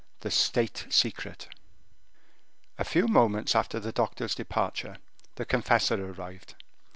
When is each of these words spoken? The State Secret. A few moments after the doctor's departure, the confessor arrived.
The 0.21 0.31
State 0.31 0.87
Secret. 0.89 1.47
A 2.79 2.83
few 2.83 3.07
moments 3.07 3.53
after 3.53 3.79
the 3.79 3.91
doctor's 3.91 4.33
departure, 4.33 4.97
the 5.35 5.45
confessor 5.45 6.09
arrived. 6.13 6.55